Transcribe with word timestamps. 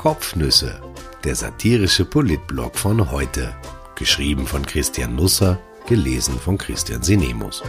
Kopfnüsse, 0.00 0.80
der 1.24 1.34
satirische 1.34 2.06
Politblog 2.06 2.78
von 2.78 3.10
heute. 3.10 3.54
Geschrieben 3.96 4.46
von 4.46 4.64
Christian 4.64 5.14
Nusser, 5.14 5.60
gelesen 5.86 6.38
von 6.38 6.56
Christian 6.56 7.02
Sinemus. 7.02 7.62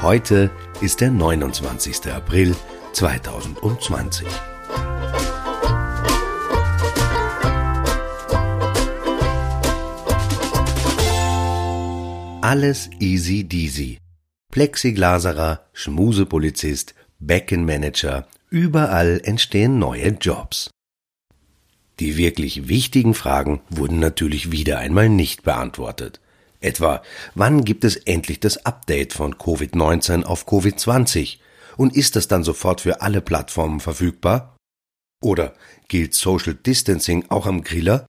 Heute 0.00 0.50
ist 0.80 1.02
der 1.02 1.10
29. 1.10 2.10
April 2.14 2.56
2020. 2.94 4.26
Alles 12.40 12.88
easy 13.00 13.44
deasy. 13.44 13.98
Plexiglaserer, 14.50 15.66
Schmusepolizist, 15.74 16.94
Beckenmanager, 17.18 18.26
überall 18.50 19.20
entstehen 19.24 19.78
neue 19.78 20.08
Jobs. 20.08 20.70
Die 22.00 22.16
wirklich 22.16 22.68
wichtigen 22.68 23.14
Fragen 23.14 23.60
wurden 23.70 24.00
natürlich 24.00 24.50
wieder 24.50 24.78
einmal 24.78 25.08
nicht 25.08 25.42
beantwortet. 25.42 26.20
Etwa, 26.60 27.02
wann 27.34 27.64
gibt 27.64 27.84
es 27.84 27.96
endlich 27.96 28.40
das 28.40 28.66
Update 28.66 29.12
von 29.12 29.34
Covid-19 29.34 30.24
auf 30.24 30.46
Covid-20? 30.46 31.38
Und 31.76 31.96
ist 31.96 32.16
das 32.16 32.28
dann 32.28 32.44
sofort 32.44 32.82
für 32.82 33.00
alle 33.00 33.20
Plattformen 33.20 33.80
verfügbar? 33.80 34.56
Oder 35.22 35.54
gilt 35.88 36.14
Social 36.14 36.54
Distancing 36.54 37.26
auch 37.28 37.46
am 37.46 37.62
Griller? 37.62 38.06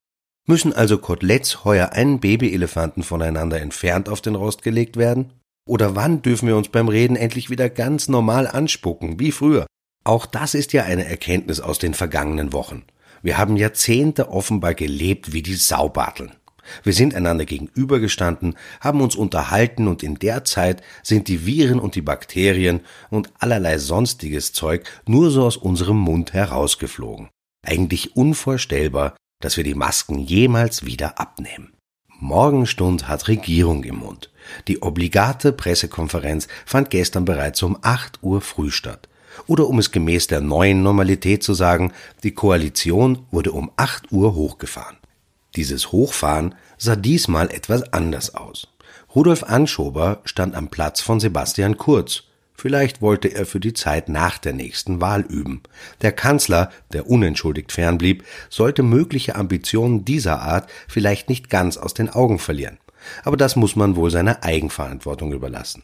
Müssen 0.48 0.74
also 0.74 0.98
Koteletts 0.98 1.64
heuer 1.64 1.92
einen 1.92 2.20
Babyelefanten 2.20 3.04
voneinander 3.04 3.62
entfernt 3.62 4.10
auf 4.10 4.22
den 4.22 4.36
Rost 4.36 4.64
gelegt 4.64 4.98
werden? 4.98 5.32
Oder 5.68 5.96
wann 5.96 6.22
dürfen 6.22 6.48
wir 6.48 6.58
uns 6.58 6.70
beim 6.70 6.88
Reden 6.88 7.16
endlich 7.16 7.50
wieder 7.50 7.70
ganz 7.70 8.08
normal 8.08 8.48
anspucken, 8.48 9.20
wie 9.20 9.32
früher? 9.32 9.68
Auch 10.04 10.26
das 10.26 10.56
ist 10.56 10.74
ja 10.74 10.84
eine 10.84 11.06
Erkenntnis 11.06 11.60
aus 11.60 11.78
den 11.78 11.94
vergangenen 11.94 12.54
Wochen. 12.54 12.84
Wir 13.22 13.38
haben 13.38 13.56
Jahrzehnte 13.56 14.30
offenbar 14.30 14.74
gelebt 14.74 15.32
wie 15.32 15.44
die 15.44 15.56
Saubarteln. 15.56 16.34
Wir 16.84 16.94
sind 16.94 17.14
einander 17.14 17.46
gegenübergestanden, 17.46 18.56
haben 18.80 19.02
uns 19.02 19.16
unterhalten 19.16 19.88
und 19.88 20.04
in 20.04 20.16
der 20.16 20.44
Zeit 20.46 20.82
sind 21.04 21.28
die 21.28 21.46
Viren 21.46 21.80
und 21.80 21.96
die 21.96 22.02
Bakterien 22.02 22.82
und 23.10 23.32
allerlei 23.40 23.78
sonstiges 23.78 24.54
Zeug 24.54 24.90
nur 25.06 25.30
so 25.32 25.46
aus 25.46 25.58
unserem 25.58 25.98
Mund 25.98 26.34
herausgeflogen. 26.34 27.30
Eigentlich 27.64 28.16
unvorstellbar, 28.16 29.16
dass 29.40 29.58
wir 29.58 29.64
die 29.64 29.76
Masken 29.76 30.20
jemals 30.20 30.86
wieder 30.86 31.20
abnehmen. 31.20 31.74
Morgenstund 32.20 33.08
hat 33.08 33.28
Regierung 33.28 33.84
im 33.84 33.98
Mund. 33.98 34.32
Die 34.68 34.82
obligate 34.82 35.52
Pressekonferenz 35.52 36.48
fand 36.66 36.90
gestern 36.92 37.26
bereits 37.26 37.62
um 37.64 37.78
8 37.82 38.20
Uhr 38.22 38.42
früh 38.42 38.72
statt. 38.72 39.10
Oder 39.48 39.68
um 39.68 39.80
es 39.80 39.92
gemäß 39.92 40.28
der 40.28 40.42
neuen 40.42 40.84
Normalität 40.84 41.44
zu 41.44 41.54
sagen, 41.54 41.94
die 42.24 42.34
Koalition 42.34 43.26
wurde 43.32 43.52
um 43.52 43.72
8 43.78 44.12
Uhr 44.12 44.36
hochgefahren. 44.36 44.98
Dieses 45.56 45.92
Hochfahren 45.92 46.56
sah 46.78 46.96
diesmal 46.96 47.52
etwas 47.52 47.92
anders 47.94 48.36
aus. 48.36 48.68
Rudolf 49.14 49.44
Anschober 49.44 50.22
stand 50.24 50.56
am 50.56 50.70
Platz 50.70 51.02
von 51.02 51.20
Sebastian 51.20 51.78
Kurz, 51.78 52.24
Vielleicht 52.62 53.02
wollte 53.02 53.28
er 53.28 53.48
für 53.48 53.60
die 53.60 53.74
Zeit 53.74 54.08
nach 54.08 54.38
der 54.38 54.54
nächsten 54.54 55.02
Wahl 55.02 55.22
üben. 55.22 55.64
Der 56.04 56.12
Kanzler, 56.12 56.70
der 56.94 57.10
unentschuldigt 57.10 57.72
fernblieb, 57.72 58.24
sollte 58.52 58.84
mögliche 58.84 59.34
Ambitionen 59.34 60.06
dieser 60.06 60.44
Art 60.44 60.70
vielleicht 60.88 61.28
nicht 61.28 61.50
ganz 61.50 61.78
aus 61.78 61.96
den 61.96 62.08
Augen 62.08 62.38
verlieren. 62.38 62.78
Aber 63.24 63.36
das 63.36 63.56
muss 63.56 63.76
man 63.76 63.96
wohl 63.96 64.12
seiner 64.12 64.44
Eigenverantwortung 64.44 65.34
überlassen. 65.34 65.82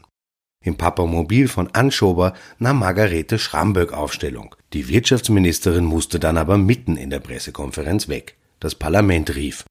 Im 0.64 0.76
Papamobil 0.76 1.48
von 1.48 1.74
Anschober 1.74 2.34
nahm 2.58 2.80
Margarete 2.80 3.38
Schramböck 3.38 3.92
Aufstellung. 3.92 4.54
Die 4.72 4.88
Wirtschaftsministerin 4.88 5.84
musste 5.84 6.18
dann 6.18 6.36
aber 6.36 6.58
mitten 6.58 6.96
in 6.96 7.10
der 7.10 7.20
Pressekonferenz 7.20 8.08
weg. 8.08 8.36
Das 8.60 8.74
Parlament 8.74 9.34
rief. 9.34 9.64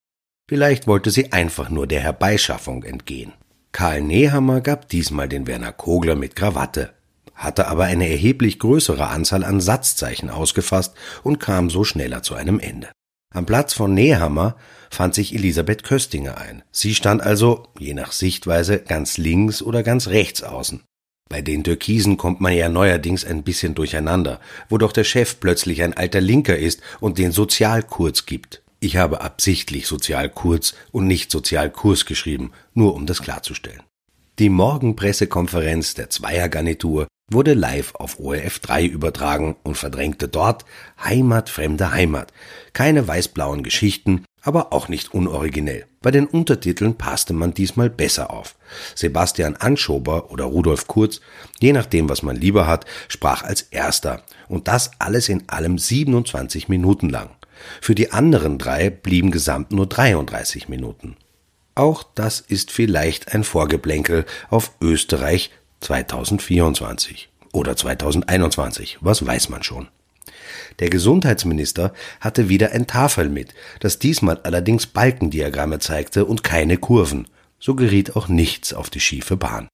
Vielleicht 0.49 0.87
wollte 0.87 1.11
sie 1.11 1.33
einfach 1.33 1.69
nur 1.69 1.87
der 1.87 1.99
Herbeischaffung 1.99 2.83
entgehen. 2.83 3.33
Karl 3.73 4.01
Nehammer 4.01 4.61
gab 4.61 4.87
diesmal 4.89 5.27
den 5.27 5.45
Werner 5.45 5.73
Kogler 5.73 6.15
mit 6.15 6.35
Krawatte 6.35 6.93
hatte 7.37 7.67
aber 7.67 7.85
eine 7.85 8.09
erheblich 8.09 8.59
größere 8.59 9.07
Anzahl 9.07 9.43
an 9.43 9.61
Satzzeichen 9.61 10.29
ausgefasst 10.29 10.95
und 11.23 11.39
kam 11.39 11.69
so 11.69 11.83
schneller 11.83 12.23
zu 12.23 12.33
einem 12.35 12.59
Ende. 12.59 12.89
Am 13.33 13.45
Platz 13.45 13.73
von 13.73 13.93
Nehammer 13.93 14.55
fand 14.89 15.13
sich 15.13 15.33
Elisabeth 15.33 15.83
Köstinger 15.83 16.37
ein. 16.37 16.63
Sie 16.71 16.95
stand 16.95 17.21
also, 17.21 17.67
je 17.77 17.93
nach 17.93 18.11
Sichtweise, 18.11 18.79
ganz 18.79 19.17
links 19.17 19.61
oder 19.61 19.83
ganz 19.83 20.07
rechts 20.07 20.43
außen. 20.43 20.83
Bei 21.29 21.41
den 21.41 21.63
Türkisen 21.63 22.17
kommt 22.17 22.39
man 22.39 22.53
ja 22.53 22.69
neuerdings 22.69 23.25
ein 23.25 23.43
bisschen 23.43 23.75
durcheinander, 23.75 24.39
wo 24.69 24.77
doch 24.77 24.93
der 24.93 25.03
Chef 25.03 25.39
plötzlich 25.39 25.83
ein 25.83 25.93
alter 25.93 26.21
Linker 26.21 26.57
ist 26.57 26.81
und 27.01 27.17
den 27.17 27.31
Sozialkurz 27.31 28.25
gibt. 28.25 28.63
Ich 28.79 28.95
habe 28.95 29.21
absichtlich 29.21 29.87
Sozialkurz 29.87 30.75
und 30.91 31.07
nicht 31.07 31.31
Sozialkurs 31.31 32.05
geschrieben, 32.05 32.51
nur 32.73 32.95
um 32.95 33.05
das 33.05 33.21
klarzustellen. 33.21 33.83
Die 34.39 34.49
Morgenpressekonferenz 34.49 35.95
der 35.95 36.09
Zweiergarnitur 36.09 37.07
wurde 37.29 37.53
live 37.53 37.93
auf 37.95 38.19
ORF 38.19 38.59
3 38.59 38.85
übertragen 38.85 39.55
und 39.63 39.75
verdrängte 39.75 40.27
dort 40.27 40.65
Heimat, 41.03 41.49
fremde 41.49 41.91
Heimat. 41.91 42.31
Keine 42.73 43.07
weißblauen 43.07 43.63
Geschichten, 43.63 44.23
aber 44.41 44.71
auch 44.71 44.87
nicht 44.87 45.13
unoriginell. 45.13 45.85
Bei 46.01 46.09
den 46.09 46.25
Untertiteln 46.25 46.95
passte 46.95 47.33
man 47.33 47.53
diesmal 47.53 47.89
besser 47.89 48.31
auf. 48.31 48.55
Sebastian 48.95 49.57
Anschober 49.57 50.31
oder 50.31 50.45
Rudolf 50.45 50.87
Kurz, 50.87 51.19
je 51.59 51.73
nachdem, 51.73 52.07
was 52.07 52.23
man 52.23 52.37
lieber 52.37 52.65
hat, 52.65 52.85
sprach 53.09 53.43
als 53.43 53.63
erster. 53.63 54.23
Und 54.47 54.69
das 54.69 54.91
alles 54.99 55.27
in 55.27 55.49
allem 55.49 55.77
27 55.77 56.69
Minuten 56.69 57.09
lang. 57.09 57.29
Für 57.81 57.95
die 57.95 58.11
anderen 58.11 58.57
drei 58.57 58.89
blieben 58.89 59.31
gesamt 59.31 59.71
nur 59.71 59.87
33 59.87 60.69
Minuten. 60.69 61.17
Auch 61.75 62.03
das 62.15 62.39
ist 62.39 62.71
vielleicht 62.71 63.33
ein 63.33 63.43
Vorgeplänkel 63.43 64.25
auf 64.49 64.71
Österreich 64.81 65.51
2024 65.81 67.29
oder 67.53 67.75
2021, 67.75 68.97
was 69.01 69.25
weiß 69.25 69.49
man 69.49 69.63
schon. 69.63 69.87
Der 70.79 70.89
Gesundheitsminister 70.89 71.93
hatte 72.19 72.49
wieder 72.49 72.71
ein 72.71 72.87
Tafel 72.87 73.29
mit, 73.29 73.53
das 73.79 73.99
diesmal 73.99 74.39
allerdings 74.43 74.87
Balkendiagramme 74.87 75.79
zeigte 75.79 76.25
und 76.25 76.43
keine 76.43 76.77
Kurven. 76.77 77.27
So 77.59 77.75
geriet 77.75 78.15
auch 78.15 78.27
nichts 78.27 78.73
auf 78.73 78.89
die 78.89 78.99
schiefe 78.99 79.37
Bahn. 79.37 79.67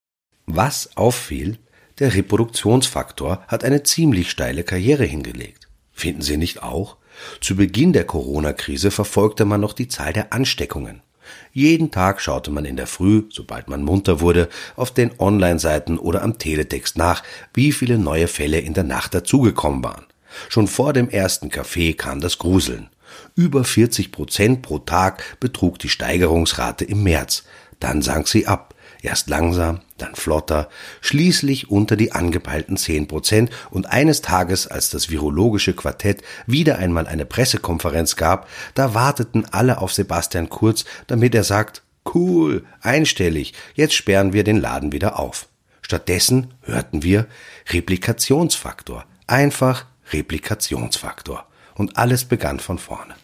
Was 0.45 0.95
auffiel, 0.95 1.57
der 1.99 2.15
Reproduktionsfaktor 2.15 3.43
hat 3.47 3.63
eine 3.63 3.83
ziemlich 3.83 4.31
steile 4.31 4.63
Karriere 4.63 5.05
hingelegt. 5.05 5.67
Finden 5.91 6.21
Sie 6.21 6.37
nicht 6.37 6.63
auch? 6.63 6.97
Zu 7.39 7.55
Beginn 7.55 7.93
der 7.93 8.05
Corona-Krise 8.05 8.89
verfolgte 8.89 9.45
man 9.45 9.61
noch 9.61 9.73
die 9.73 9.87
Zahl 9.87 10.11
der 10.11 10.33
Ansteckungen. 10.33 11.02
Jeden 11.51 11.91
Tag 11.91 12.21
schaute 12.21 12.51
man 12.51 12.65
in 12.65 12.77
der 12.77 12.87
Früh, 12.87 13.23
sobald 13.29 13.67
man 13.67 13.83
munter 13.83 14.21
wurde, 14.21 14.49
auf 14.75 14.91
den 14.91 15.11
Online-Seiten 15.19 15.97
oder 15.97 16.21
am 16.21 16.37
Teletext 16.37 16.97
nach, 16.97 17.23
wie 17.53 17.71
viele 17.71 17.97
neue 17.97 18.27
Fälle 18.27 18.59
in 18.59 18.73
der 18.73 18.83
Nacht 18.83 19.13
dazugekommen 19.13 19.83
waren. 19.83 20.05
Schon 20.49 20.67
vor 20.67 20.93
dem 20.93 21.09
ersten 21.09 21.49
Kaffee 21.49 21.93
kam 21.93 22.19
das 22.19 22.37
Gruseln. 22.37 22.89
Über 23.35 23.63
40 23.63 24.11
Prozent 24.11 24.61
pro 24.61 24.79
Tag 24.79 25.39
betrug 25.39 25.79
die 25.79 25.89
Steigerungsrate 25.89 26.85
im 26.85 27.03
März. 27.03 27.43
Dann 27.79 28.01
sank 28.01 28.27
sie 28.27 28.47
ab. 28.47 28.73
Erst 29.01 29.29
langsam, 29.29 29.81
dann 30.03 30.15
flotter, 30.15 30.69
schließlich 31.01 31.71
unter 31.71 31.95
die 31.95 32.11
angepeilten 32.11 32.77
zehn 32.77 33.07
Prozent 33.07 33.49
und 33.69 33.87
eines 33.87 34.21
Tages, 34.21 34.67
als 34.67 34.89
das 34.89 35.09
virologische 35.09 35.73
Quartett 35.73 36.21
wieder 36.45 36.77
einmal 36.77 37.07
eine 37.07 37.25
Pressekonferenz 37.25 38.15
gab, 38.15 38.47
da 38.73 38.93
warteten 38.93 39.45
alle 39.51 39.79
auf 39.79 39.93
Sebastian 39.93 40.49
Kurz, 40.49 40.85
damit 41.07 41.33
er 41.33 41.43
sagt, 41.43 41.83
cool, 42.13 42.65
einstellig, 42.81 43.53
jetzt 43.75 43.93
sperren 43.93 44.33
wir 44.33 44.43
den 44.43 44.57
Laden 44.57 44.91
wieder 44.91 45.19
auf. 45.19 45.47
Stattdessen 45.81 46.53
hörten 46.61 47.03
wir 47.03 47.27
Replikationsfaktor, 47.69 49.05
einfach 49.27 49.85
Replikationsfaktor. 50.11 51.45
Und 51.75 51.97
alles 51.97 52.25
begann 52.25 52.59
von 52.59 52.77
vorne. 52.77 53.15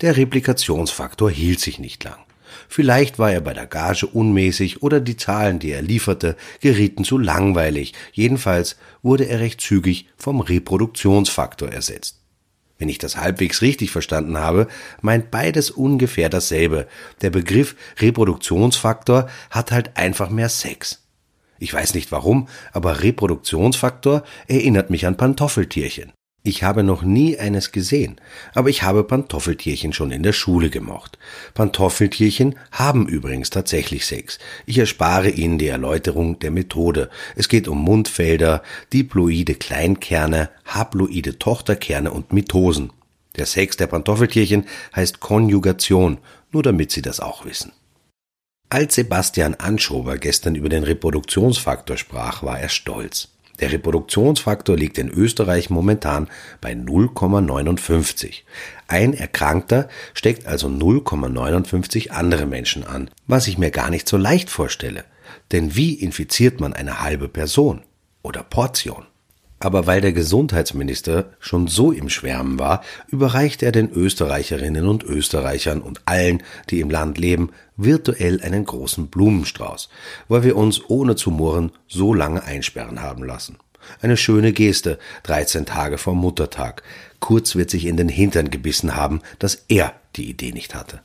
Der 0.00 0.16
Replikationsfaktor 0.16 1.30
hielt 1.30 1.60
sich 1.60 1.78
nicht 1.78 2.02
lang. 2.04 2.18
Vielleicht 2.68 3.18
war 3.18 3.32
er 3.32 3.40
bei 3.40 3.54
der 3.54 3.66
Gage 3.66 4.06
unmäßig 4.06 4.82
oder 4.82 5.00
die 5.00 5.16
Zahlen, 5.16 5.58
die 5.58 5.70
er 5.70 5.82
lieferte, 5.82 6.36
gerieten 6.60 7.04
zu 7.04 7.18
langweilig. 7.18 7.94
Jedenfalls 8.12 8.76
wurde 9.02 9.24
er 9.24 9.40
recht 9.40 9.60
zügig 9.60 10.08
vom 10.16 10.40
Reproduktionsfaktor 10.40 11.68
ersetzt. 11.68 12.18
Wenn 12.78 12.88
ich 12.88 12.98
das 12.98 13.16
halbwegs 13.16 13.62
richtig 13.62 13.92
verstanden 13.92 14.38
habe, 14.38 14.66
meint 15.02 15.30
beides 15.30 15.70
ungefähr 15.70 16.28
dasselbe. 16.28 16.88
Der 17.20 17.30
Begriff 17.30 17.76
Reproduktionsfaktor 18.00 19.28
hat 19.50 19.70
halt 19.70 19.96
einfach 19.96 20.30
mehr 20.30 20.48
Sex. 20.48 21.06
Ich 21.60 21.72
weiß 21.72 21.94
nicht 21.94 22.10
warum, 22.10 22.48
aber 22.72 23.04
Reproduktionsfaktor 23.04 24.24
erinnert 24.48 24.90
mich 24.90 25.06
an 25.06 25.16
Pantoffeltierchen. 25.16 26.12
Ich 26.44 26.64
habe 26.64 26.82
noch 26.82 27.02
nie 27.02 27.38
eines 27.38 27.70
gesehen, 27.70 28.20
aber 28.52 28.68
ich 28.68 28.82
habe 28.82 29.04
Pantoffeltierchen 29.04 29.92
schon 29.92 30.10
in 30.10 30.24
der 30.24 30.32
Schule 30.32 30.70
gemocht. 30.70 31.16
Pantoffeltierchen 31.54 32.56
haben 32.72 33.06
übrigens 33.06 33.50
tatsächlich 33.50 34.06
Sex. 34.06 34.40
Ich 34.66 34.76
erspare 34.78 35.30
Ihnen 35.30 35.58
die 35.58 35.68
Erläuterung 35.68 36.40
der 36.40 36.50
Methode. 36.50 37.10
Es 37.36 37.48
geht 37.48 37.68
um 37.68 37.78
Mundfelder, 37.78 38.64
diploide 38.92 39.54
Kleinkerne, 39.54 40.50
haploide 40.64 41.38
Tochterkerne 41.38 42.10
und 42.10 42.32
Mitosen. 42.32 42.92
Der 43.36 43.46
Sex 43.46 43.76
der 43.76 43.86
Pantoffeltierchen 43.86 44.66
heißt 44.96 45.20
Konjugation, 45.20 46.18
nur 46.50 46.64
damit 46.64 46.90
Sie 46.90 47.02
das 47.02 47.20
auch 47.20 47.44
wissen. 47.44 47.70
Als 48.68 48.96
Sebastian 48.96 49.54
Anschober 49.54 50.18
gestern 50.18 50.56
über 50.56 50.68
den 50.68 50.82
Reproduktionsfaktor 50.82 51.98
sprach, 51.98 52.42
war 52.42 52.58
er 52.58 52.68
stolz. 52.68 53.31
Der 53.60 53.70
Reproduktionsfaktor 53.70 54.76
liegt 54.76 54.98
in 54.98 55.08
Österreich 55.08 55.70
momentan 55.70 56.28
bei 56.60 56.72
0,59. 56.72 58.42
Ein 58.88 59.14
Erkrankter 59.14 59.88
steckt 60.14 60.46
also 60.46 60.68
0,59 60.68 62.10
andere 62.10 62.46
Menschen 62.46 62.84
an, 62.84 63.10
was 63.26 63.46
ich 63.46 63.58
mir 63.58 63.70
gar 63.70 63.90
nicht 63.90 64.08
so 64.08 64.16
leicht 64.16 64.50
vorstelle. 64.50 65.04
Denn 65.52 65.76
wie 65.76 65.94
infiziert 65.94 66.60
man 66.60 66.72
eine 66.72 67.02
halbe 67.02 67.28
Person 67.28 67.82
oder 68.22 68.42
Portion? 68.42 69.06
Aber 69.62 69.86
weil 69.86 70.00
der 70.00 70.12
Gesundheitsminister 70.12 71.26
schon 71.38 71.68
so 71.68 71.92
im 71.92 72.08
Schwärmen 72.08 72.58
war, 72.58 72.82
überreicht 73.06 73.62
er 73.62 73.70
den 73.70 73.92
Österreicherinnen 73.92 74.88
und 74.88 75.04
Österreichern 75.04 75.80
und 75.80 76.00
allen, 76.04 76.42
die 76.68 76.80
im 76.80 76.90
Land 76.90 77.16
leben, 77.16 77.50
virtuell 77.76 78.40
einen 78.42 78.64
großen 78.64 79.06
Blumenstrauß, 79.06 79.88
weil 80.26 80.42
wir 80.42 80.56
uns 80.56 80.80
ohne 80.88 81.14
zu 81.14 81.30
murren 81.30 81.70
so 81.86 82.12
lange 82.12 82.42
einsperren 82.42 83.02
haben 83.02 83.22
lassen. 83.22 83.56
Eine 84.00 84.16
schöne 84.16 84.52
Geste, 84.52 84.98
13 85.22 85.64
Tage 85.64 85.96
vor 85.96 86.16
Muttertag. 86.16 86.82
Kurz 87.20 87.54
wird 87.54 87.70
sich 87.70 87.84
in 87.84 87.96
den 87.96 88.08
Hintern 88.08 88.50
gebissen 88.50 88.96
haben, 88.96 89.20
dass 89.38 89.64
er 89.68 89.94
die 90.16 90.28
Idee 90.28 90.50
nicht 90.50 90.74
hatte. 90.74 91.02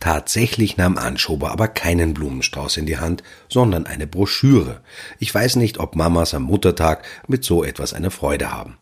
Tatsächlich 0.00 0.76
nahm 0.76 0.96
Anschober 0.96 1.50
aber 1.50 1.66
keinen 1.66 2.14
Blumenstrauß 2.14 2.76
in 2.76 2.86
die 2.86 2.98
Hand, 2.98 3.24
sondern 3.48 3.86
eine 3.86 4.06
Broschüre. 4.06 4.80
Ich 5.18 5.34
weiß 5.34 5.56
nicht, 5.56 5.78
ob 5.78 5.96
Mamas 5.96 6.34
am 6.34 6.44
Muttertag 6.44 7.04
mit 7.26 7.44
so 7.44 7.64
etwas 7.64 7.94
eine 7.94 8.12
Freude 8.12 8.52
haben. 8.52 8.78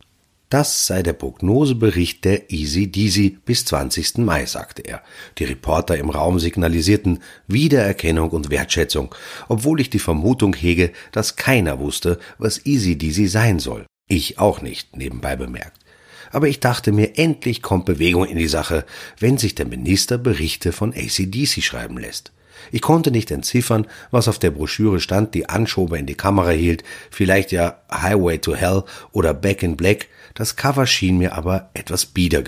Das 0.50 0.86
sei 0.86 1.02
der 1.02 1.14
Prognosebericht 1.14 2.24
der 2.24 2.52
Easy 2.52 2.86
Deasy 2.86 3.38
bis 3.44 3.64
20. 3.64 4.18
Mai, 4.18 4.46
sagte 4.46 4.82
er. 4.82 5.02
Die 5.38 5.44
Reporter 5.44 5.96
im 5.96 6.10
Raum 6.10 6.38
signalisierten 6.38 7.20
Wiedererkennung 7.48 8.30
und 8.30 8.50
Wertschätzung, 8.50 9.12
obwohl 9.48 9.80
ich 9.80 9.90
die 9.90 9.98
Vermutung 9.98 10.54
hege, 10.54 10.92
dass 11.10 11.34
keiner 11.34 11.80
wusste, 11.80 12.20
was 12.38 12.64
Easy 12.64 12.96
Deasy 12.96 13.26
sein 13.26 13.58
soll. 13.58 13.86
Ich 14.06 14.38
auch 14.38 14.60
nicht, 14.60 14.96
nebenbei 14.96 15.34
bemerkt 15.34 15.85
aber 16.32 16.48
ich 16.48 16.60
dachte 16.60 16.92
mir, 16.92 17.18
endlich 17.18 17.62
kommt 17.62 17.86
Bewegung 17.86 18.26
in 18.26 18.38
die 18.38 18.48
Sache, 18.48 18.84
wenn 19.18 19.38
sich 19.38 19.54
der 19.54 19.66
Minister 19.66 20.18
Berichte 20.18 20.72
von 20.72 20.92
ACDC 20.92 21.62
schreiben 21.62 21.98
lässt. 21.98 22.32
Ich 22.72 22.82
konnte 22.82 23.10
nicht 23.10 23.30
entziffern, 23.30 23.86
was 24.10 24.28
auf 24.28 24.38
der 24.38 24.50
Broschüre 24.50 25.00
stand, 25.00 25.34
die 25.34 25.48
Anschober 25.48 25.98
in 25.98 26.06
die 26.06 26.14
Kamera 26.14 26.50
hielt, 26.50 26.82
vielleicht 27.10 27.52
ja 27.52 27.80
Highway 27.90 28.38
to 28.38 28.54
Hell 28.54 28.84
oder 29.12 29.34
Back 29.34 29.62
in 29.62 29.76
Black, 29.76 30.08
das 30.34 30.56
Cover 30.56 30.86
schien 30.86 31.18
mir 31.18 31.34
aber 31.34 31.70
etwas 31.74 32.06
bieder 32.06 32.42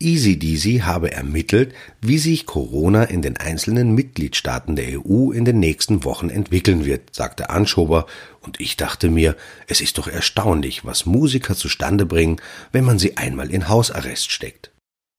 Easy 0.00 0.38
Deasy 0.38 0.82
habe 0.84 1.10
ermittelt, 1.10 1.74
wie 2.00 2.18
sich 2.18 2.46
Corona 2.46 3.02
in 3.02 3.20
den 3.20 3.36
einzelnen 3.36 3.96
Mitgliedstaaten 3.96 4.76
der 4.76 5.00
EU 5.00 5.32
in 5.32 5.44
den 5.44 5.58
nächsten 5.58 6.04
Wochen 6.04 6.30
entwickeln 6.30 6.84
wird, 6.84 7.14
sagte 7.16 7.50
Anschober, 7.50 8.06
und 8.40 8.60
ich 8.60 8.76
dachte 8.76 9.10
mir, 9.10 9.34
es 9.66 9.80
ist 9.80 9.98
doch 9.98 10.06
erstaunlich, 10.06 10.84
was 10.84 11.04
Musiker 11.04 11.56
zustande 11.56 12.06
bringen, 12.06 12.40
wenn 12.70 12.84
man 12.84 13.00
sie 13.00 13.16
einmal 13.16 13.50
in 13.50 13.68
Hausarrest 13.68 14.30
steckt. 14.30 14.70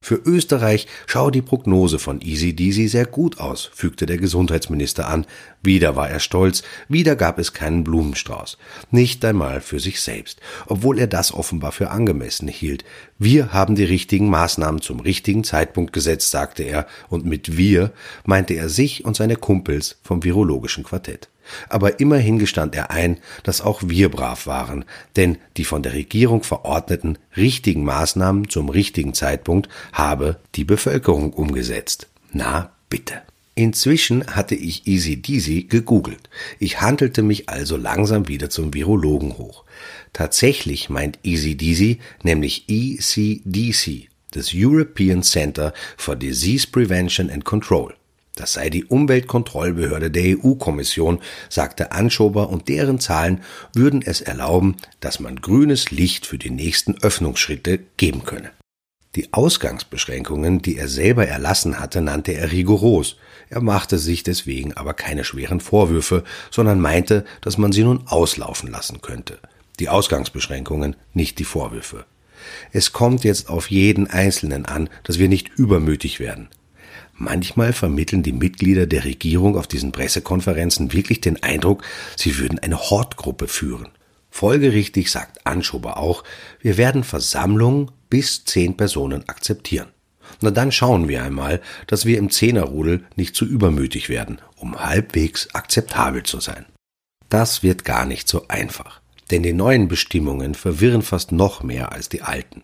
Für 0.01 0.15
Österreich 0.15 0.87
schaue 1.07 1.29
die 1.29 1.41
Prognose 1.41 1.99
von 1.99 2.21
Easy 2.21 2.55
Deasy 2.55 2.87
sehr 2.87 3.05
gut 3.05 3.39
aus, 3.39 3.69
fügte 3.73 4.05
der 4.05 4.17
Gesundheitsminister 4.17 5.09
an. 5.09 5.25
Wieder 5.61 5.97
war 5.97 6.09
er 6.09 6.21
stolz, 6.21 6.63
wieder 6.87 7.17
gab 7.17 7.37
es 7.37 7.51
keinen 7.51 7.83
Blumenstrauß. 7.83 8.57
Nicht 8.91 9.25
einmal 9.25 9.59
für 9.59 9.81
sich 9.81 9.99
selbst, 9.99 10.39
obwohl 10.67 10.99
er 10.99 11.07
das 11.07 11.33
offenbar 11.33 11.73
für 11.73 11.91
angemessen 11.91 12.47
hielt. 12.47 12.85
Wir 13.21 13.51
haben 13.51 13.75
die 13.75 13.83
richtigen 13.83 14.29
Maßnahmen 14.29 14.81
zum 14.81 15.01
richtigen 15.01 15.43
Zeitpunkt 15.43 15.91
gesetzt, 15.91 16.31
sagte 16.31 16.63
er, 16.63 16.87
und 17.09 17.25
mit 17.25 17.57
wir 17.57 17.91
meinte 18.23 18.53
er 18.53 18.69
sich 18.69 19.03
und 19.03 19.17
seine 19.17 19.35
Kumpels 19.35 19.97
vom 20.03 20.23
virologischen 20.23 20.85
Quartett. 20.85 21.27
Aber 21.67 21.99
immerhin 21.99 22.39
gestand 22.39 22.75
er 22.75 22.91
ein, 22.91 23.17
dass 23.43 23.59
auch 23.59 23.81
wir 23.85 24.09
brav 24.09 24.47
waren, 24.47 24.85
denn 25.17 25.37
die 25.57 25.65
von 25.65 25.83
der 25.83 25.93
Regierung 25.93 26.43
verordneten 26.43 27.17
richtigen 27.35 27.83
Maßnahmen 27.83 28.47
zum 28.47 28.69
richtigen 28.69 29.13
Zeitpunkt 29.13 29.67
habe 29.91 30.37
die 30.55 30.63
Bevölkerung 30.63 31.33
umgesetzt. 31.33 32.07
Na 32.31 32.71
bitte. 32.89 33.21
Inzwischen 33.55 34.25
hatte 34.27 34.55
ich 34.55 34.87
Easy 34.87 35.21
Deasy 35.21 35.63
gegoogelt. 35.63 36.29
Ich 36.59 36.81
handelte 36.81 37.23
mich 37.23 37.49
also 37.49 37.75
langsam 37.75 38.27
wieder 38.27 38.49
zum 38.49 38.73
Virologen 38.73 39.37
hoch. 39.37 39.65
Tatsächlich 40.13 40.89
meint 40.89 41.19
Easy 41.23 41.55
Deasy 41.55 41.99
nämlich 42.23 42.65
ECDC, 42.69 44.09
das 44.31 44.51
European 44.53 45.23
Center 45.23 45.73
for 45.97 46.15
Disease 46.15 46.67
Prevention 46.67 47.29
and 47.29 47.43
Control. 47.43 47.93
Das 48.39 48.53
sei 48.53 48.69
die 48.69 48.85
Umweltkontrollbehörde 48.85 50.09
der 50.09 50.37
EU-Kommission, 50.37 51.19
sagte 51.49 51.91
Anschober, 51.91 52.49
und 52.49 52.69
deren 52.69 52.99
Zahlen 52.99 53.41
würden 53.73 54.01
es 54.01 54.21
erlauben, 54.21 54.77
dass 55.01 55.19
man 55.19 55.41
grünes 55.41 55.91
Licht 55.91 56.25
für 56.25 56.37
die 56.37 56.49
nächsten 56.49 56.95
Öffnungsschritte 57.03 57.79
geben 57.97 58.23
könne. 58.23 58.51
Die 59.19 59.33
Ausgangsbeschränkungen, 59.33 60.61
die 60.61 60.77
er 60.77 60.87
selber 60.87 61.27
erlassen 61.27 61.77
hatte, 61.77 61.99
nannte 61.99 62.31
er 62.31 62.53
rigoros. 62.53 63.17
Er 63.49 63.59
machte 63.59 63.97
sich 63.97 64.23
deswegen 64.23 64.71
aber 64.77 64.93
keine 64.93 65.25
schweren 65.25 65.59
Vorwürfe, 65.59 66.23
sondern 66.51 66.79
meinte, 66.79 67.25
dass 67.41 67.57
man 67.57 67.73
sie 67.73 67.83
nun 67.83 68.03
auslaufen 68.05 68.71
lassen 68.71 69.01
könnte. 69.01 69.37
Die 69.81 69.89
Ausgangsbeschränkungen, 69.89 70.95
nicht 71.13 71.37
die 71.37 71.43
Vorwürfe. 71.43 72.05
Es 72.71 72.93
kommt 72.93 73.25
jetzt 73.25 73.49
auf 73.49 73.69
jeden 73.69 74.07
Einzelnen 74.07 74.65
an, 74.65 74.89
dass 75.03 75.19
wir 75.19 75.27
nicht 75.27 75.49
übermütig 75.49 76.21
werden. 76.21 76.47
Manchmal 77.13 77.73
vermitteln 77.73 78.23
die 78.23 78.31
Mitglieder 78.31 78.87
der 78.87 79.03
Regierung 79.03 79.57
auf 79.57 79.67
diesen 79.67 79.91
Pressekonferenzen 79.91 80.93
wirklich 80.93 81.19
den 81.19 81.43
Eindruck, 81.43 81.83
sie 82.15 82.37
würden 82.37 82.57
eine 82.59 82.79
Hortgruppe 82.79 83.49
führen. 83.49 83.89
Folgerichtig 84.29 85.11
sagt 85.11 85.45
Anschober 85.45 85.97
auch, 85.97 86.23
wir 86.61 86.77
werden 86.77 87.03
Versammlungen 87.03 87.91
bis 88.09 88.45
zehn 88.45 88.75
Personen 88.77 89.27
akzeptieren. 89.27 89.89
Na 90.41 90.51
dann 90.51 90.71
schauen 90.71 91.07
wir 91.07 91.23
einmal, 91.23 91.61
dass 91.87 92.05
wir 92.05 92.17
im 92.17 92.29
Zehnerrudel 92.29 93.03
nicht 93.15 93.35
zu 93.35 93.45
übermütig 93.45 94.09
werden, 94.09 94.39
um 94.55 94.79
halbwegs 94.79 95.53
akzeptabel 95.53 96.23
zu 96.23 96.39
sein. 96.39 96.65
Das 97.29 97.63
wird 97.63 97.85
gar 97.85 98.05
nicht 98.05 98.27
so 98.27 98.47
einfach, 98.47 99.01
denn 99.31 99.43
die 99.43 99.53
neuen 99.53 99.87
Bestimmungen 99.87 100.55
verwirren 100.55 101.01
fast 101.01 101.31
noch 101.31 101.63
mehr 101.63 101.91
als 101.91 102.09
die 102.09 102.21
alten. 102.21 102.63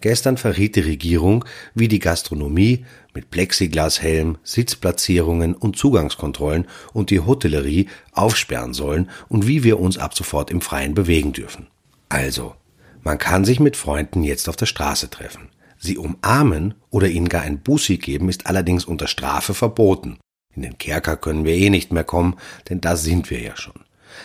Gestern 0.00 0.36
verriet 0.36 0.76
die 0.76 0.80
Regierung, 0.80 1.44
wie 1.74 1.88
die 1.88 1.98
Gastronomie 1.98 2.84
mit 3.14 3.30
Plexiglashelm, 3.30 4.38
Sitzplatzierungen 4.42 5.54
und 5.54 5.76
Zugangskontrollen 5.76 6.66
und 6.92 7.10
die 7.10 7.20
Hotellerie 7.20 7.88
aufsperren 8.12 8.74
sollen 8.74 9.10
und 9.28 9.46
wie 9.46 9.64
wir 9.64 9.80
uns 9.80 9.98
ab 9.98 10.14
sofort 10.14 10.50
im 10.50 10.60
Freien 10.60 10.94
bewegen 10.94 11.32
dürfen. 11.32 11.68
Also, 12.08 12.54
man 13.02 13.18
kann 13.18 13.44
sich 13.44 13.60
mit 13.60 13.76
Freunden 13.76 14.22
jetzt 14.22 14.48
auf 14.48 14.56
der 14.56 14.66
Straße 14.66 15.10
treffen. 15.10 15.48
Sie 15.78 15.98
umarmen 15.98 16.74
oder 16.90 17.08
ihnen 17.08 17.28
gar 17.28 17.42
ein 17.42 17.58
Bussi 17.58 17.96
geben 17.96 18.28
ist 18.28 18.46
allerdings 18.46 18.84
unter 18.84 19.08
Strafe 19.08 19.52
verboten. 19.52 20.18
In 20.54 20.62
den 20.62 20.78
Kerker 20.78 21.16
können 21.16 21.44
wir 21.44 21.54
eh 21.54 21.70
nicht 21.70 21.92
mehr 21.92 22.04
kommen, 22.04 22.36
denn 22.68 22.80
da 22.80 22.94
sind 22.96 23.30
wir 23.30 23.40
ja 23.40 23.56
schon. 23.56 23.84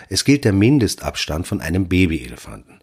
Es 0.10 0.26
gilt 0.26 0.46
der 0.46 0.54
Mindestabstand 0.54 1.48
von 1.48 1.62
einem 1.62 1.88
Babyelefanten. 1.88 2.80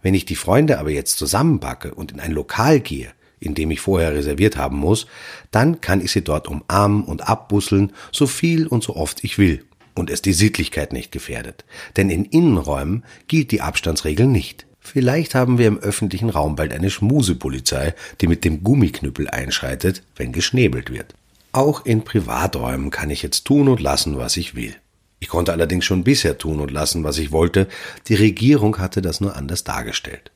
Wenn 0.00 0.14
ich 0.14 0.24
die 0.24 0.36
Freunde 0.36 0.78
aber 0.78 0.90
jetzt 0.90 1.18
zusammenpacke 1.18 1.94
und 1.94 2.12
in 2.12 2.20
ein 2.20 2.32
Lokal 2.32 2.80
gehe, 2.80 3.10
in 3.40 3.54
dem 3.54 3.70
ich 3.70 3.80
vorher 3.80 4.14
reserviert 4.14 4.56
haben 4.56 4.78
muss, 4.78 5.06
dann 5.50 5.80
kann 5.80 6.00
ich 6.00 6.12
sie 6.12 6.22
dort 6.22 6.48
umarmen 6.48 7.04
und 7.04 7.28
abbusseln, 7.28 7.92
so 8.12 8.26
viel 8.26 8.66
und 8.66 8.82
so 8.82 8.96
oft 8.96 9.22
ich 9.24 9.38
will. 9.38 9.64
Und 9.94 10.10
es 10.10 10.22
die 10.22 10.32
Sittlichkeit 10.32 10.92
nicht 10.92 11.12
gefährdet. 11.12 11.64
Denn 11.96 12.10
in 12.10 12.24
Innenräumen 12.24 13.04
gilt 13.28 13.50
die 13.50 13.60
Abstandsregel 13.60 14.26
nicht. 14.26 14.66
Vielleicht 14.84 15.34
haben 15.34 15.58
wir 15.58 15.66
im 15.66 15.78
öffentlichen 15.78 16.28
Raum 16.28 16.56
bald 16.56 16.72
eine 16.72 16.90
Schmusepolizei, 16.90 17.94
die 18.20 18.26
mit 18.28 18.44
dem 18.44 18.62
Gummiknüppel 18.62 19.28
einschreitet, 19.28 20.02
wenn 20.14 20.30
geschnäbelt 20.30 20.90
wird. 20.90 21.14
Auch 21.52 21.86
in 21.86 22.04
Privaträumen 22.04 22.90
kann 22.90 23.10
ich 23.10 23.22
jetzt 23.22 23.44
tun 23.46 23.68
und 23.68 23.80
lassen, 23.80 24.18
was 24.18 24.36
ich 24.36 24.54
will. 24.54 24.76
Ich 25.20 25.28
konnte 25.28 25.52
allerdings 25.52 25.86
schon 25.86 26.04
bisher 26.04 26.36
tun 26.36 26.60
und 26.60 26.70
lassen, 26.70 27.02
was 27.02 27.16
ich 27.16 27.32
wollte, 27.32 27.66
die 28.08 28.14
Regierung 28.14 28.78
hatte 28.78 29.00
das 29.00 29.22
nur 29.22 29.34
anders 29.34 29.64
dargestellt. 29.64 30.30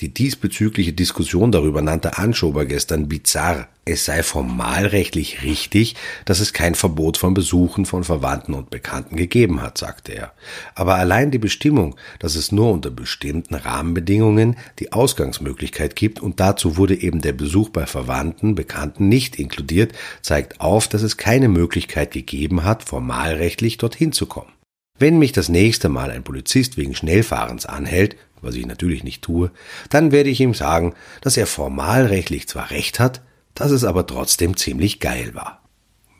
Die 0.00 0.14
diesbezügliche 0.14 0.94
Diskussion 0.94 1.52
darüber 1.52 1.82
nannte 1.82 2.16
Anschober 2.16 2.64
gestern 2.64 3.06
bizarr. 3.06 3.68
Es 3.84 4.06
sei 4.06 4.22
formalrechtlich 4.22 5.42
richtig, 5.42 5.94
dass 6.24 6.40
es 6.40 6.54
kein 6.54 6.74
Verbot 6.74 7.18
von 7.18 7.34
Besuchen 7.34 7.84
von 7.84 8.02
Verwandten 8.02 8.54
und 8.54 8.70
Bekannten 8.70 9.16
gegeben 9.16 9.60
hat, 9.60 9.76
sagte 9.76 10.12
er. 10.12 10.32
Aber 10.74 10.94
allein 10.94 11.30
die 11.30 11.38
Bestimmung, 11.38 11.96
dass 12.18 12.34
es 12.34 12.50
nur 12.50 12.70
unter 12.70 12.90
bestimmten 12.90 13.54
Rahmenbedingungen 13.54 14.56
die 14.78 14.92
Ausgangsmöglichkeit 14.92 15.96
gibt 15.96 16.20
und 16.20 16.40
dazu 16.40 16.78
wurde 16.78 16.98
eben 16.98 17.20
der 17.20 17.32
Besuch 17.32 17.68
bei 17.68 17.84
Verwandten, 17.84 18.54
Bekannten 18.54 19.08
nicht 19.08 19.36
inkludiert, 19.36 19.92
zeigt 20.22 20.62
auf, 20.62 20.88
dass 20.88 21.02
es 21.02 21.18
keine 21.18 21.48
Möglichkeit 21.48 22.10
gegeben 22.10 22.64
hat, 22.64 22.84
formalrechtlich 22.84 23.76
dorthin 23.76 24.12
zu 24.12 24.24
kommen. 24.24 24.52
Wenn 25.00 25.18
mich 25.18 25.32
das 25.32 25.48
nächste 25.48 25.88
Mal 25.88 26.10
ein 26.10 26.22
Polizist 26.22 26.76
wegen 26.76 26.94
Schnellfahrens 26.94 27.64
anhält, 27.64 28.16
was 28.42 28.54
ich 28.54 28.66
natürlich 28.66 29.04
nicht 29.04 29.22
tue, 29.22 29.50
dann 29.88 30.12
werde 30.12 30.30
ich 30.30 30.40
ihm 30.40 30.54
sagen, 30.54 30.94
dass 31.20 31.36
er 31.36 31.46
formalrechtlich 31.46 32.48
zwar 32.48 32.70
recht 32.70 33.00
hat, 33.00 33.22
dass 33.54 33.70
es 33.70 33.84
aber 33.84 34.06
trotzdem 34.06 34.56
ziemlich 34.56 35.00
geil 35.00 35.34
war. 35.34 35.60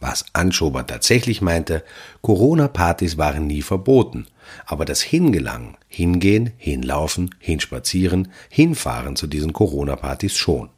Was 0.00 0.24
Anschober 0.32 0.86
tatsächlich 0.86 1.42
meinte, 1.42 1.84
Corona-Partys 2.22 3.18
waren 3.18 3.46
nie 3.46 3.60
verboten, 3.60 4.26
aber 4.64 4.86
das 4.86 5.02
Hingelangen, 5.02 5.76
hingehen, 5.88 6.52
hinlaufen, 6.56 7.34
hinspazieren, 7.38 8.32
hinfahren 8.48 9.16
zu 9.16 9.26
diesen 9.26 9.52
Corona-Partys 9.52 10.36
schon. 10.36 10.70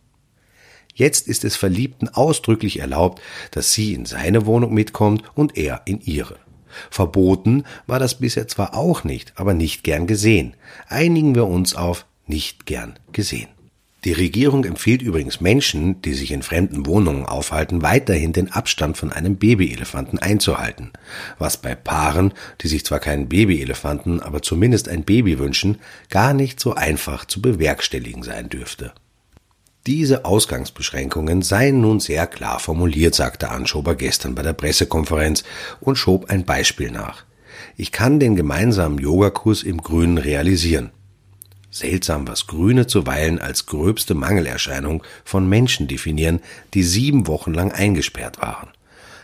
Jetzt 0.94 1.28
ist 1.28 1.44
es 1.44 1.56
Verliebten 1.56 2.08
ausdrücklich 2.08 2.80
erlaubt, 2.80 3.22
dass 3.52 3.72
sie 3.72 3.94
in 3.94 4.04
seine 4.04 4.44
Wohnung 4.44 4.74
mitkommt 4.74 5.22
und 5.34 5.56
er 5.56 5.82
in 5.86 6.00
ihre. 6.00 6.41
Verboten 6.90 7.64
war 7.86 7.98
das 7.98 8.16
bisher 8.16 8.48
zwar 8.48 8.74
auch 8.74 9.04
nicht, 9.04 9.32
aber 9.36 9.54
nicht 9.54 9.84
gern 9.84 10.06
gesehen. 10.06 10.54
Einigen 10.88 11.34
wir 11.34 11.46
uns 11.46 11.74
auf 11.74 12.06
nicht 12.26 12.66
gern 12.66 12.98
gesehen. 13.12 13.48
Die 14.04 14.12
Regierung 14.12 14.64
empfiehlt 14.64 15.00
übrigens 15.00 15.40
Menschen, 15.40 16.02
die 16.02 16.14
sich 16.14 16.32
in 16.32 16.42
fremden 16.42 16.86
Wohnungen 16.86 17.24
aufhalten, 17.24 17.82
weiterhin 17.82 18.32
den 18.32 18.50
Abstand 18.50 18.96
von 18.96 19.12
einem 19.12 19.36
Babyelefanten 19.36 20.18
einzuhalten, 20.18 20.90
was 21.38 21.56
bei 21.56 21.76
Paaren, 21.76 22.34
die 22.62 22.68
sich 22.68 22.84
zwar 22.84 22.98
keinen 22.98 23.28
Babyelefanten, 23.28 24.20
aber 24.20 24.42
zumindest 24.42 24.88
ein 24.88 25.04
Baby 25.04 25.38
wünschen, 25.38 25.78
gar 26.10 26.34
nicht 26.34 26.58
so 26.58 26.74
einfach 26.74 27.26
zu 27.26 27.40
bewerkstelligen 27.40 28.24
sein 28.24 28.48
dürfte. 28.48 28.92
Diese 29.86 30.24
Ausgangsbeschränkungen 30.24 31.42
seien 31.42 31.80
nun 31.80 31.98
sehr 31.98 32.28
klar 32.28 32.60
formuliert, 32.60 33.16
sagte 33.16 33.50
Anschober 33.50 33.96
gestern 33.96 34.36
bei 34.36 34.42
der 34.42 34.52
Pressekonferenz 34.52 35.42
und 35.80 35.96
schob 35.96 36.30
ein 36.30 36.44
Beispiel 36.44 36.92
nach. 36.92 37.24
Ich 37.76 37.90
kann 37.90 38.20
den 38.20 38.36
gemeinsamen 38.36 38.98
Yogakurs 38.98 39.64
im 39.64 39.78
Grünen 39.78 40.18
realisieren. 40.18 40.90
Seltsam, 41.70 42.28
was 42.28 42.46
Grüne 42.46 42.86
zuweilen 42.86 43.40
als 43.40 43.66
gröbste 43.66 44.14
Mangelerscheinung 44.14 45.02
von 45.24 45.48
Menschen 45.48 45.88
definieren, 45.88 46.40
die 46.74 46.84
sieben 46.84 47.26
Wochen 47.26 47.52
lang 47.52 47.72
eingesperrt 47.72 48.40
waren. 48.40 48.68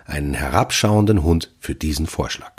Einen 0.07 0.35
herabschauenden 0.35 1.23
Hund 1.23 1.55
für 1.61 1.77
diesen 1.77 2.07
Vorschlag. 2.07 2.53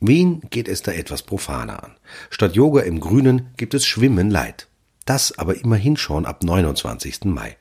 Wien 0.00 0.42
geht 0.50 0.68
es 0.68 0.82
da 0.82 0.92
etwas 0.92 1.22
profaner 1.22 1.84
an. 1.84 1.92
Statt 2.28 2.54
Yoga 2.54 2.82
im 2.82 3.00
Grünen 3.00 3.50
gibt 3.56 3.72
es 3.72 3.86
Schwimmen 3.86 4.30
Leid. 4.30 4.66
Das 5.04 5.38
aber 5.38 5.56
immerhin 5.56 5.96
schon 5.96 6.26
ab 6.26 6.42
29. 6.42 7.24
Mai. 7.24 7.56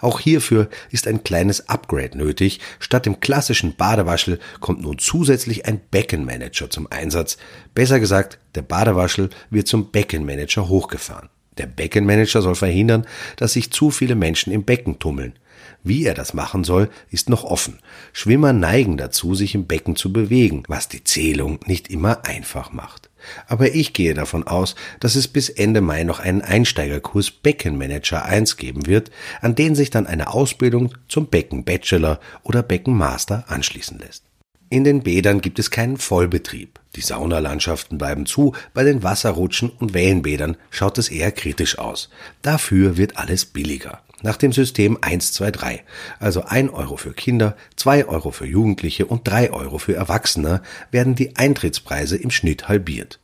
Auch 0.00 0.20
hierfür 0.20 0.68
ist 0.90 1.06
ein 1.06 1.24
kleines 1.24 1.68
Upgrade 1.68 2.16
nötig. 2.16 2.60
Statt 2.78 3.06
dem 3.06 3.20
klassischen 3.20 3.74
Badewaschel 3.76 4.38
kommt 4.60 4.82
nun 4.82 4.98
zusätzlich 4.98 5.66
ein 5.66 5.80
Beckenmanager 5.90 6.70
zum 6.70 6.90
Einsatz. 6.90 7.36
Besser 7.74 8.00
gesagt, 8.00 8.38
der 8.54 8.62
Badewaschel 8.62 9.30
wird 9.50 9.68
zum 9.68 9.90
Beckenmanager 9.90 10.68
hochgefahren. 10.68 11.28
Der 11.58 11.66
Beckenmanager 11.66 12.42
soll 12.42 12.54
verhindern, 12.54 13.06
dass 13.36 13.54
sich 13.54 13.70
zu 13.70 13.90
viele 13.90 14.14
Menschen 14.14 14.52
im 14.52 14.64
Becken 14.64 14.98
tummeln. 14.98 15.34
Wie 15.82 16.04
er 16.04 16.14
das 16.14 16.34
machen 16.34 16.64
soll, 16.64 16.90
ist 17.10 17.28
noch 17.28 17.44
offen. 17.44 17.78
Schwimmer 18.12 18.52
neigen 18.52 18.96
dazu, 18.96 19.34
sich 19.34 19.54
im 19.54 19.66
Becken 19.66 19.96
zu 19.96 20.12
bewegen, 20.12 20.64
was 20.68 20.88
die 20.88 21.04
Zählung 21.04 21.60
nicht 21.66 21.88
immer 21.88 22.24
einfach 22.26 22.72
macht. 22.72 23.08
Aber 23.46 23.74
ich 23.74 23.92
gehe 23.92 24.14
davon 24.14 24.46
aus, 24.46 24.74
dass 25.00 25.14
es 25.14 25.28
bis 25.28 25.48
Ende 25.48 25.80
Mai 25.80 26.04
noch 26.04 26.20
einen 26.20 26.42
Einsteigerkurs 26.42 27.30
Beckenmanager 27.30 28.24
1 28.24 28.56
geben 28.56 28.86
wird, 28.86 29.10
an 29.40 29.54
den 29.54 29.74
sich 29.74 29.90
dann 29.90 30.06
eine 30.06 30.32
Ausbildung 30.32 30.94
zum 31.08 31.28
Beckenbachelor 31.28 32.20
oder 32.42 32.62
Beckenmaster 32.62 33.44
anschließen 33.48 33.98
lässt. 33.98 34.24
In 34.68 34.82
den 34.82 35.02
Bädern 35.02 35.40
gibt 35.40 35.58
es 35.60 35.70
keinen 35.70 35.96
Vollbetrieb. 35.96 36.80
Die 36.96 37.00
Saunalandschaften 37.00 37.98
bleiben 37.98 38.26
zu, 38.26 38.54
bei 38.74 38.82
den 38.82 39.02
Wasserrutschen 39.02 39.70
und 39.70 39.94
Wellenbädern 39.94 40.56
schaut 40.70 40.98
es 40.98 41.08
eher 41.08 41.30
kritisch 41.30 41.78
aus. 41.78 42.10
Dafür 42.42 42.96
wird 42.96 43.16
alles 43.16 43.44
billiger 43.44 44.02
nach 44.22 44.36
dem 44.36 44.52
System 44.52 44.98
123, 45.00 45.84
also 46.18 46.42
1 46.42 46.72
Euro 46.72 46.96
für 46.96 47.12
Kinder, 47.12 47.56
2 47.76 48.06
Euro 48.06 48.30
für 48.30 48.46
Jugendliche 48.46 49.06
und 49.06 49.28
3 49.28 49.52
Euro 49.52 49.78
für 49.78 49.94
Erwachsene, 49.94 50.62
werden 50.90 51.14
die 51.14 51.36
Eintrittspreise 51.36 52.16
im 52.16 52.30
Schnitt 52.30 52.68
halbiert. 52.68 53.20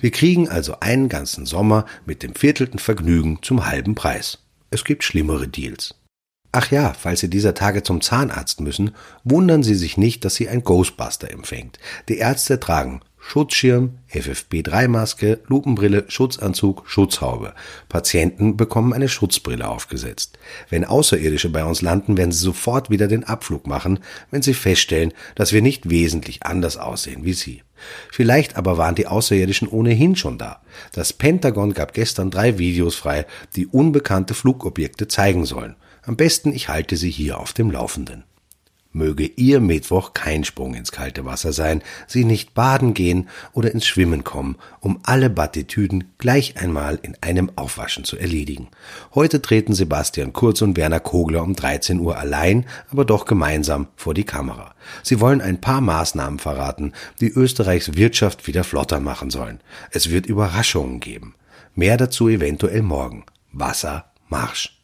Wir 0.00 0.10
kriegen 0.10 0.48
also 0.48 0.80
einen 0.80 1.08
ganzen 1.08 1.46
Sommer 1.46 1.86
mit 2.04 2.22
dem 2.22 2.34
viertelten 2.34 2.78
Vergnügen 2.78 3.38
zum 3.42 3.66
halben 3.66 3.94
Preis. 3.94 4.38
Es 4.70 4.84
gibt 4.84 5.04
schlimmere 5.04 5.48
Deals. 5.48 5.94
Ach 6.50 6.70
ja, 6.70 6.94
falls 6.94 7.20
Sie 7.20 7.30
dieser 7.30 7.54
Tage 7.54 7.82
zum 7.82 8.00
Zahnarzt 8.00 8.60
müssen, 8.60 8.92
wundern 9.22 9.62
Sie 9.62 9.74
sich 9.74 9.96
nicht, 9.96 10.24
dass 10.24 10.34
Sie 10.34 10.48
ein 10.48 10.64
Ghostbuster 10.64 11.30
empfängt. 11.30 11.78
Die 12.08 12.18
Ärzte 12.18 12.58
tragen 12.58 13.00
Schutzschirm, 13.28 13.98
FFP3-Maske, 14.10 15.40
Lupenbrille, 15.48 16.06
Schutzanzug, 16.08 16.84
Schutzhaube. 16.86 17.52
Patienten 17.90 18.56
bekommen 18.56 18.94
eine 18.94 19.10
Schutzbrille 19.10 19.68
aufgesetzt. 19.68 20.38
Wenn 20.70 20.86
Außerirdische 20.86 21.50
bei 21.50 21.62
uns 21.62 21.82
landen, 21.82 22.16
werden 22.16 22.32
sie 22.32 22.42
sofort 22.42 22.88
wieder 22.88 23.06
den 23.06 23.24
Abflug 23.24 23.66
machen, 23.66 23.98
wenn 24.30 24.40
sie 24.40 24.54
feststellen, 24.54 25.12
dass 25.34 25.52
wir 25.52 25.60
nicht 25.60 25.90
wesentlich 25.90 26.44
anders 26.44 26.78
aussehen 26.78 27.26
wie 27.26 27.34
sie. 27.34 27.62
Vielleicht 28.10 28.56
aber 28.56 28.78
waren 28.78 28.94
die 28.94 29.06
Außerirdischen 29.06 29.68
ohnehin 29.68 30.16
schon 30.16 30.38
da. 30.38 30.62
Das 30.94 31.12
Pentagon 31.12 31.74
gab 31.74 31.92
gestern 31.92 32.30
drei 32.30 32.56
Videos 32.56 32.94
frei, 32.94 33.26
die 33.56 33.66
unbekannte 33.66 34.32
Flugobjekte 34.32 35.06
zeigen 35.06 35.44
sollen. 35.44 35.76
Am 36.00 36.16
besten 36.16 36.50
ich 36.54 36.70
halte 36.70 36.96
sie 36.96 37.10
hier 37.10 37.38
auf 37.38 37.52
dem 37.52 37.70
Laufenden. 37.70 38.24
Möge 38.98 39.24
Ihr 39.36 39.60
Mittwoch 39.60 40.12
kein 40.12 40.44
Sprung 40.44 40.74
ins 40.74 40.92
kalte 40.92 41.24
Wasser 41.24 41.52
sein, 41.52 41.82
Sie 42.08 42.24
nicht 42.24 42.52
baden 42.52 42.94
gehen 42.94 43.28
oder 43.52 43.70
ins 43.70 43.86
Schwimmen 43.86 44.24
kommen, 44.24 44.56
um 44.80 44.98
alle 45.04 45.30
Battitüden 45.30 46.12
gleich 46.18 46.60
einmal 46.60 46.98
in 47.00 47.16
einem 47.20 47.52
Aufwaschen 47.54 48.04
zu 48.04 48.18
erledigen. 48.18 48.68
Heute 49.14 49.40
treten 49.40 49.72
Sebastian 49.72 50.32
Kurz 50.32 50.62
und 50.62 50.76
Werner 50.76 51.00
Kogler 51.00 51.44
um 51.44 51.54
13 51.54 52.00
Uhr 52.00 52.18
allein, 52.18 52.66
aber 52.90 53.04
doch 53.04 53.24
gemeinsam 53.24 53.86
vor 53.94 54.14
die 54.14 54.24
Kamera. 54.24 54.74
Sie 55.04 55.20
wollen 55.20 55.40
ein 55.40 55.60
paar 55.60 55.80
Maßnahmen 55.80 56.40
verraten, 56.40 56.92
die 57.20 57.30
Österreichs 57.30 57.94
Wirtschaft 57.94 58.48
wieder 58.48 58.64
flotter 58.64 58.98
machen 58.98 59.30
sollen. 59.30 59.60
Es 59.92 60.10
wird 60.10 60.26
Überraschungen 60.26 60.98
geben. 60.98 61.36
Mehr 61.76 61.96
dazu 61.96 62.28
eventuell 62.28 62.82
morgen. 62.82 63.24
Wasser, 63.52 64.10
Marsch. 64.28 64.77